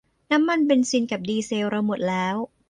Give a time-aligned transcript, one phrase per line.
[0.31, 2.35] น้ำมันเบนซิลกับดีเซลเราหมดแล้ว